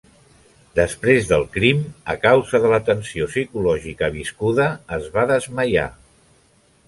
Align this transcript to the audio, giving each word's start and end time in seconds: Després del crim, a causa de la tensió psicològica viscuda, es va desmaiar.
Després 0.77 1.27
del 1.31 1.43
crim, 1.57 1.83
a 2.13 2.15
causa 2.23 2.61
de 2.63 2.71
la 2.71 2.79
tensió 2.87 3.27
psicològica 3.33 4.11
viscuda, 4.15 4.67
es 4.97 5.07
va 5.19 5.27
desmaiar. 5.33 5.87